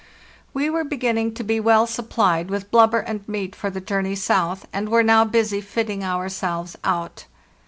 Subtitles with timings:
[0.51, 4.67] We were beginning to be well supphed with blubber and meat for the journey south,
[4.73, 7.25] and were now busy fitting ourselves out.